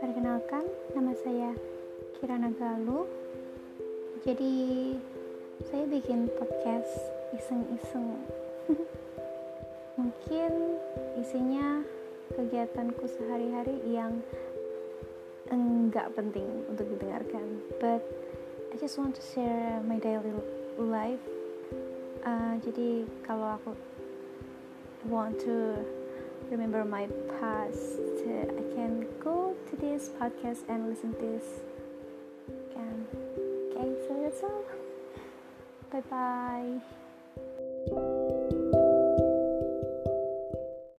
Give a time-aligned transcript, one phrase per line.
[0.00, 0.64] Perkenalkan,
[0.96, 1.52] nama saya
[2.16, 3.04] Kirana Galuh.
[4.24, 4.96] Jadi,
[5.68, 6.88] saya bikin podcast
[7.36, 8.16] iseng-iseng.
[10.00, 10.80] Mungkin
[11.20, 11.84] isinya
[12.40, 14.16] kegiatanku sehari-hari yang
[15.52, 17.60] enggak penting untuk didengarkan.
[17.76, 18.00] But
[18.72, 20.32] I just want to share my daily
[20.80, 21.20] life.
[22.24, 23.76] Uh, jadi kalau aku
[25.12, 25.84] want to
[26.48, 27.04] remember my
[27.36, 28.75] past, I
[29.80, 31.60] this podcast and listen to this.
[32.72, 33.06] Can
[33.72, 34.64] okay, so that's all.
[35.90, 37.05] Bye bye.